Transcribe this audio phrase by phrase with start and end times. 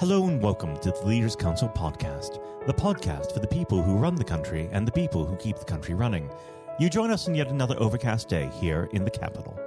[0.00, 4.14] Hello and welcome to the Leaders Council podcast, the podcast for the people who run
[4.14, 6.30] the country and the people who keep the country running.
[6.78, 9.60] You join us on yet another overcast day here in the capital.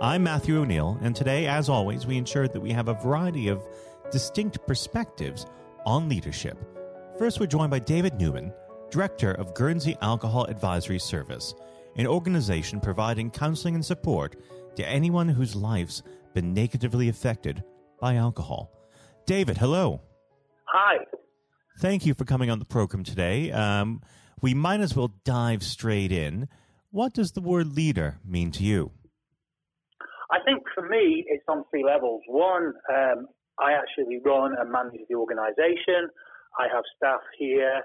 [0.00, 3.66] I'm Matthew O'Neill, and today, as always, we ensure that we have a variety of
[4.12, 5.46] distinct perspectives
[5.84, 6.58] on leadership.
[7.18, 8.52] First, we're joined by David Newman,
[8.88, 11.56] Director of Guernsey Alcohol Advisory Service,
[11.96, 14.36] an organization providing counseling and support
[14.76, 16.04] to anyone whose life's
[16.34, 17.64] been negatively affected
[17.98, 18.70] by alcohol.
[19.26, 20.00] David, hello.
[20.64, 21.04] Hi.
[21.78, 23.52] Thank you for coming on the program today.
[23.52, 24.02] Um,
[24.40, 26.48] we might as well dive straight in.
[26.90, 28.90] What does the word leader mean to you?
[30.30, 32.22] I think for me, it's on three levels.
[32.26, 36.08] One, um, I actually run and manage the organisation.
[36.58, 37.82] I have staff here.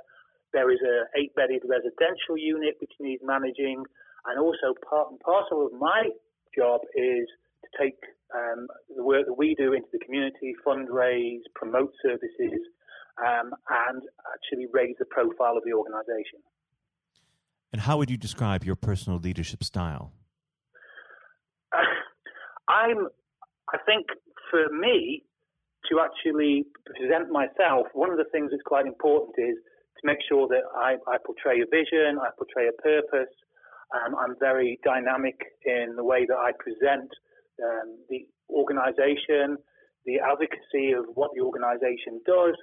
[0.53, 3.83] There is a eight-bedded residential unit which needs managing,
[4.25, 6.09] and also part and parcel of my
[6.55, 7.27] job is
[7.63, 7.99] to take
[8.35, 12.59] um, the work that we do into the community, fundraise, promote services,
[13.19, 13.51] um,
[13.89, 14.01] and
[14.33, 16.39] actually raise the profile of the organisation.
[17.71, 20.11] And how would you describe your personal leadership style?
[21.73, 21.79] Uh,
[22.69, 23.07] I'm,
[23.73, 24.07] I think
[24.51, 25.23] for me,
[25.89, 30.47] to actually present myself, one of the things that's quite important is to make sure
[30.47, 33.33] that I, I portray a vision, I portray a purpose.
[33.95, 37.09] Um, I'm very dynamic in the way that I present
[37.63, 39.57] um, the organisation,
[40.05, 42.55] the advocacy of what the organisation does.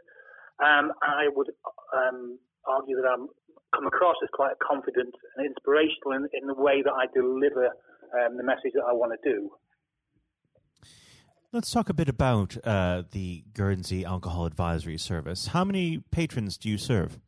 [0.63, 1.49] Um, I would
[1.93, 3.29] um, argue that I'm
[3.75, 8.37] come across as quite confident and inspirational in, in the way that I deliver um,
[8.37, 9.51] the message that I want to do.
[11.53, 15.49] Let's talk a bit about uh, the Guernsey Alcohol Advisory Service.
[15.49, 17.19] How many patrons do you serve?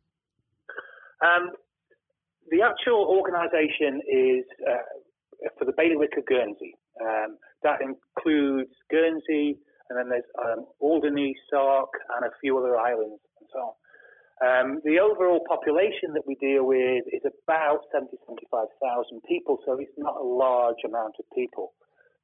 [1.23, 1.51] Um,
[2.49, 6.75] the actual organisation is uh, for the bailiwick of Guernsey.
[7.01, 9.57] Um, that includes Guernsey,
[9.89, 13.73] and then there's um, Alderney, Sark, and a few other islands and so on.
[14.37, 19.97] Um, the overall population that we deal with is about 70, 75,000 people, so it's
[19.97, 21.73] not a large amount of people.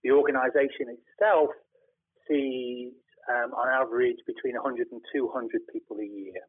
[0.03, 1.50] The organisation itself
[2.30, 2.94] sees,
[3.31, 6.46] um, on average, between 100 and 200 people a year.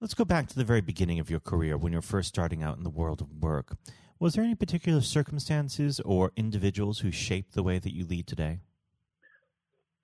[0.00, 2.78] Let's go back to the very beginning of your career when you're first starting out
[2.78, 3.76] in the world of work.
[4.20, 8.60] Was there any particular circumstances or individuals who shaped the way that you lead today?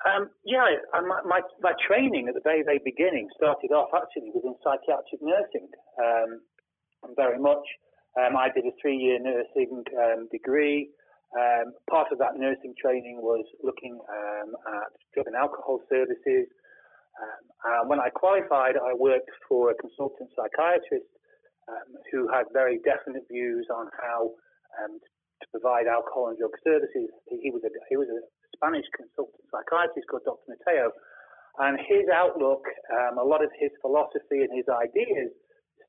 [0.09, 4.55] Um, yeah, my, my, my, training at the very, very beginning started off actually within
[4.65, 5.69] psychiatric nursing.
[6.01, 6.41] Um,
[7.15, 7.61] very much.
[8.17, 10.89] Um, I did a three year nursing um, degree.
[11.37, 16.49] Um, part of that nursing training was looking um, at drug and alcohol services.
[17.65, 21.05] and when I qualified, I worked for a consultant psychiatrist
[21.69, 24.31] um, who had very definite views on how
[24.79, 24.99] um,
[25.43, 27.11] to provide alcohol and drug services.
[27.29, 28.21] He, was a he was a
[28.55, 30.55] Spanish consultant psychiatrist called Dr.
[30.55, 30.93] Mateo,
[31.59, 35.33] and his outlook, um, a lot of his philosophy and his ideas,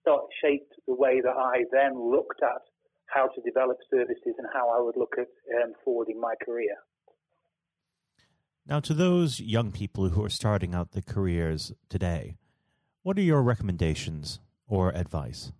[0.01, 2.61] start, shaped the way that I then looked at
[3.07, 5.27] how to develop services and how I would look at
[5.63, 6.75] um, forwarding my career.
[8.65, 12.37] Now, to those young people who are starting out their careers today,
[13.01, 15.53] what are your recommendations or advice?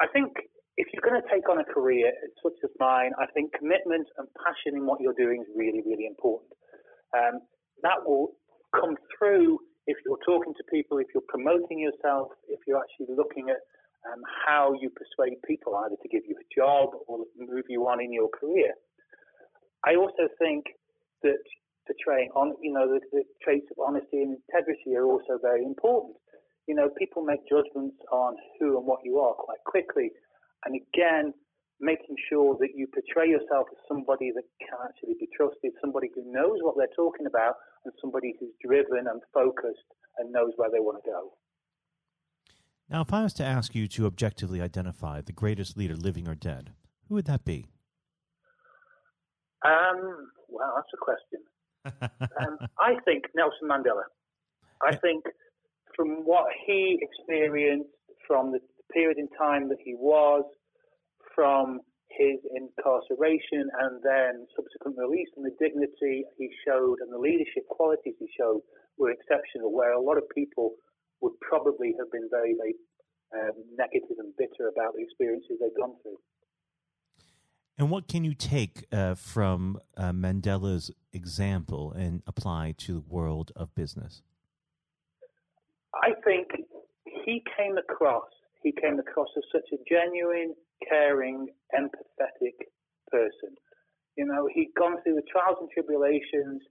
[0.00, 0.34] I think
[0.76, 2.10] if you're going to take on a career
[2.42, 6.06] such as mine, I think commitment and passion in what you're doing is really, really
[6.06, 6.50] important.
[7.14, 7.46] Um,
[7.82, 8.34] that will
[8.74, 13.50] come through if you're talking to people, if you're promoting yourself, if you're actually looking
[13.50, 13.62] at
[14.10, 18.02] um, how you persuade people either to give you a job or move you on
[18.02, 18.74] in your career.
[19.86, 20.64] I also think
[21.22, 21.38] that
[21.86, 26.16] portraying on, you know, the, the traits of honesty and integrity are also very important
[26.66, 30.10] you know, people make judgments on who and what you are quite quickly.
[30.64, 31.34] And again,
[31.80, 36.22] making sure that you portray yourself as somebody that can actually be trusted, somebody who
[36.24, 37.54] knows what they're talking about,
[37.84, 41.32] and somebody who's driven and focused and knows where they want to go.
[42.88, 46.34] Now, if I was to ask you to objectively identify the greatest leader, living or
[46.34, 46.72] dead,
[47.08, 47.66] who would that be?
[49.64, 51.40] Um, well, that's a question.
[52.40, 54.04] um, I think Nelson Mandela.
[54.82, 55.24] I think
[55.96, 57.90] from what he experienced
[58.26, 58.60] from the
[58.92, 60.44] period in time that he was,
[61.34, 61.80] from
[62.10, 68.14] his incarceration and then subsequent release and the dignity he showed and the leadership qualities
[68.18, 68.60] he showed
[68.98, 70.74] were exceptional, where a lot of people
[71.20, 72.74] would probably have been very, very
[73.34, 76.18] um, negative and bitter about the experiences they've gone through.
[77.76, 83.50] And what can you take uh, from uh, Mandela's example and apply to the world
[83.56, 84.22] of business?
[86.02, 86.48] I think
[87.04, 88.28] he came across
[88.64, 90.54] he came across as such a genuine,
[90.88, 92.56] caring, empathetic
[93.12, 93.52] person.
[94.16, 96.62] You know, he'd gone through the trials and tribulations.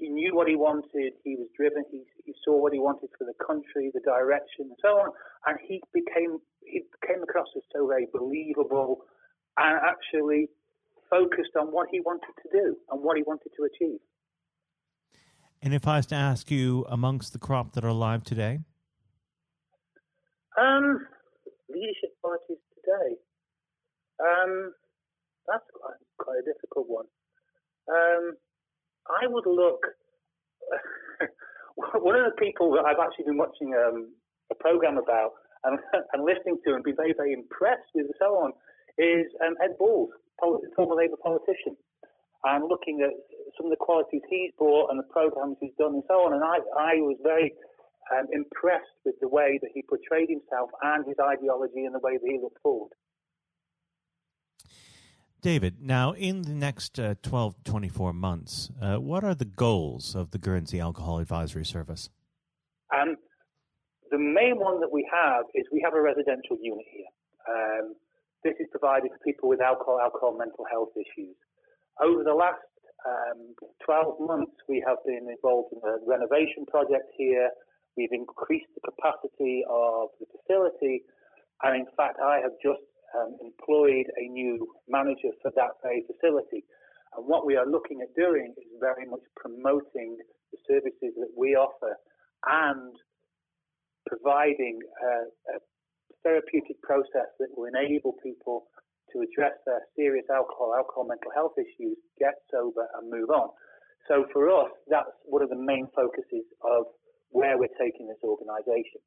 [0.00, 1.12] he knew what he wanted.
[1.22, 1.84] He was driven.
[1.92, 5.10] He, he saw what he wanted for the country, the direction, and so on.
[5.46, 9.04] And he became he came across as so very believable
[9.58, 10.48] and actually
[11.10, 14.00] focused on what he wanted to do and what he wanted to achieve.
[15.64, 18.60] And if I was to ask you, amongst the crop that are alive today,
[20.60, 21.00] um,
[21.72, 23.16] leadership parties today.
[24.20, 24.74] Um,
[25.48, 27.06] that's quite, quite a difficult one.
[27.88, 28.36] Um,
[29.08, 29.80] I would look.
[31.76, 34.12] one of the people that I've actually been watching um,
[34.52, 35.32] a program about
[35.64, 35.78] and,
[36.12, 38.52] and, listening to and be very, very impressed with and so on
[38.98, 40.10] is um, Ed Balls,
[40.76, 41.74] former Labour politician.
[42.44, 43.16] And looking at
[43.56, 46.34] some of the qualities he's brought and the programs he's done and so on.
[46.34, 47.52] And I, I was very
[48.12, 52.16] um, impressed with the way that he portrayed himself and his ideology and the way
[52.16, 52.92] that he looked forward.
[55.40, 60.30] David, now in the next uh, 12, 24 months, uh, what are the goals of
[60.30, 62.08] the Guernsey Alcohol Advisory Service?
[62.96, 63.16] Um,
[64.10, 67.12] the main one that we have is we have a residential unit here.
[67.44, 67.94] Um,
[68.42, 71.36] this is provided for people with alcohol, alcohol, mental health issues.
[72.00, 72.60] Over the last
[73.04, 73.54] um,
[73.84, 77.50] 12 months, we have been involved in a renovation project here.
[77.96, 81.04] We've increased the capacity of the facility.
[81.62, 82.82] And in fact, I have just
[83.14, 86.64] um, employed a new manager for that very facility.
[87.16, 90.16] And what we are looking at doing is very much promoting
[90.50, 91.96] the services that we offer
[92.46, 92.96] and
[94.06, 95.58] providing a, a
[96.22, 98.64] therapeutic process that will enable people
[99.14, 103.48] to address their serious alcohol, alcohol mental health issues, get sober and move on.
[104.10, 106.90] So for us, that's one of the main focuses of
[107.30, 109.00] where we're taking this organisation.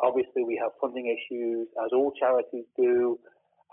[0.00, 3.18] Obviously, we have funding issues, as all charities do,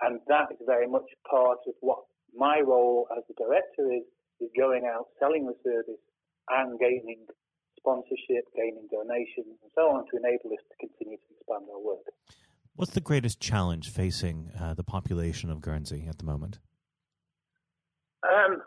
[0.01, 1.99] and that is very much part of what
[2.35, 4.03] my role as the director is,
[4.41, 6.01] is going out, selling the service
[6.49, 7.23] and gaining
[7.77, 12.07] sponsorship, gaining donations and so on to enable us to continue to expand our work.
[12.75, 16.57] What's the greatest challenge facing uh, the population of Guernsey at the moment?
[18.25, 18.63] Um,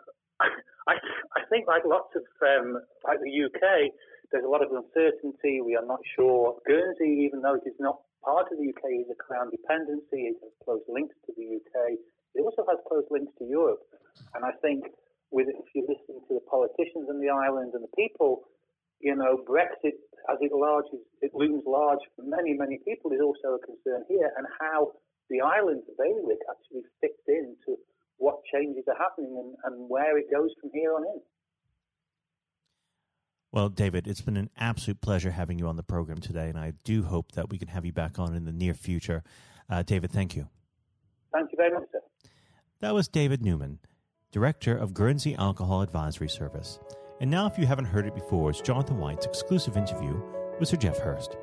[0.87, 0.95] I,
[1.35, 3.91] I think, like lots of, um, like the UK,
[4.31, 5.59] there's a lot of uncertainty.
[5.59, 6.55] We are not sure.
[6.65, 10.31] Guernsey, even though it is not part of the UK, is a crown dependency.
[10.31, 11.99] It has close links to the UK.
[12.35, 13.83] It also has close links to Europe.
[14.35, 14.87] And I think,
[15.31, 18.47] with if you listen to the politicians in the island and the people,
[18.99, 19.97] you know, Brexit,
[20.29, 20.85] as it large
[21.21, 24.91] it looms large for many, many people, is also a concern here, and how
[25.29, 27.77] the islands of Bailiwick actually fits into
[28.17, 31.21] what changes are happening and, and where it goes from here on in.
[33.51, 36.73] Well, David, it's been an absolute pleasure having you on the program today, and I
[36.83, 39.23] do hope that we can have you back on in the near future.
[39.69, 40.47] Uh, David, thank you.
[41.33, 42.01] Thank you very much, sir.
[42.79, 43.79] That was David Newman,
[44.31, 46.79] Director of Guernsey Alcohol Advisory Service.
[47.19, 50.21] And now, if you haven't heard it before, it's Jonathan White's exclusive interview
[50.59, 51.35] with Sir Geoff Hurst.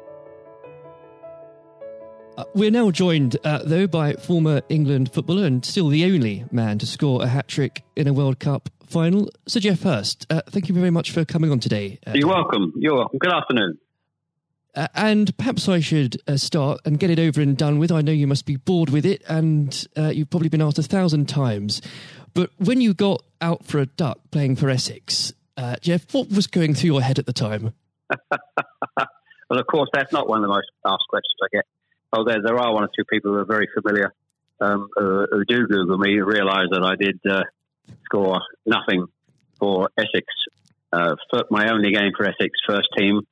[2.37, 6.79] Uh, we're now joined, uh, though, by former England footballer and still the only man
[6.79, 10.26] to score a hat trick in a World Cup final, Sir Geoff Hurst.
[10.31, 11.99] Uh, thank you very much for coming on today.
[12.06, 12.73] Uh, You're welcome.
[12.77, 13.19] You're welcome.
[13.19, 13.79] Good afternoon.
[14.77, 17.91] Uh, and perhaps I should uh, start and get it over and done with.
[17.91, 21.29] I know you must be bored with it, and you've probably been asked a thousand
[21.29, 21.82] times.
[22.32, 25.32] But when you got out for a duck playing for Essex,
[25.81, 27.73] Geoff, what was going through your head at the time?
[28.31, 31.65] well, of course, that's not one of the most asked questions I get
[32.15, 34.13] oh, there, are one or two people who are very familiar
[34.61, 37.43] um, uh, who do Google me realise that I did uh,
[38.05, 39.06] score nothing
[39.58, 40.27] for Essex.
[40.93, 41.17] Uh,
[41.51, 43.23] my only game for Essex first team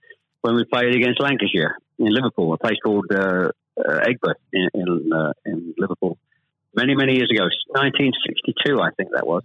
[0.40, 5.12] when we played against Lancashire in Liverpool, a place called uh, uh Aigburth in in,
[5.12, 6.18] uh, in, Liverpool,
[6.74, 9.44] many many years ago, 1962, I think that was.